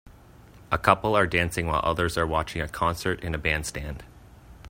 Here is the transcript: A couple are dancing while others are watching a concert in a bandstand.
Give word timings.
A 0.71 0.79
couple 0.79 1.15
are 1.15 1.27
dancing 1.27 1.67
while 1.67 1.81
others 1.83 2.17
are 2.17 2.25
watching 2.25 2.59
a 2.59 2.67
concert 2.67 3.19
in 3.23 3.35
a 3.35 3.37
bandstand. 3.37 4.03